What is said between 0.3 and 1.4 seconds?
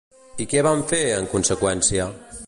I què van fer, en